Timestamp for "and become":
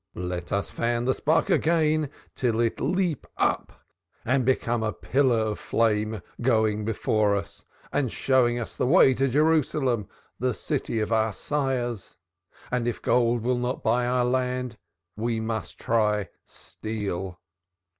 4.25-4.81